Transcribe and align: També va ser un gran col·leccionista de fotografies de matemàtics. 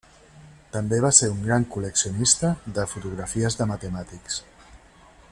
També 0.75 0.97
va 1.03 1.11
ser 1.17 1.27
un 1.33 1.43
gran 1.49 1.67
col·leccionista 1.75 2.51
de 2.77 2.85
fotografies 2.93 3.59
de 3.63 3.69
matemàtics. 3.73 4.39